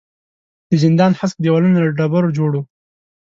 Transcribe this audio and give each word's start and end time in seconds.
د 0.69 0.71
زندان 0.83 1.11
هسک 1.19 1.37
دېوالونه 1.43 1.77
له 1.85 1.89
ډبرو 1.97 2.35
جوړ 2.37 2.51
وو. 2.53 2.63